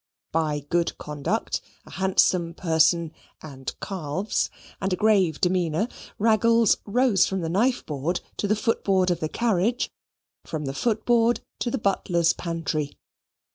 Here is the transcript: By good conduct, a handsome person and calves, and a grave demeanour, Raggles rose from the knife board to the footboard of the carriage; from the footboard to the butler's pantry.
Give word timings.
By 0.31 0.61
good 0.61 0.97
conduct, 0.97 1.61
a 1.85 1.91
handsome 1.91 2.55
person 2.55 3.13
and 3.43 3.71
calves, 3.81 4.49
and 4.81 4.91
a 4.91 4.95
grave 4.95 5.39
demeanour, 5.39 5.87
Raggles 6.17 6.77
rose 6.87 7.27
from 7.27 7.41
the 7.41 7.49
knife 7.49 7.85
board 7.85 8.19
to 8.37 8.47
the 8.47 8.55
footboard 8.55 9.11
of 9.11 9.19
the 9.19 9.29
carriage; 9.29 9.91
from 10.43 10.65
the 10.65 10.73
footboard 10.73 11.41
to 11.59 11.69
the 11.69 11.77
butler's 11.77 12.33
pantry. 12.33 12.97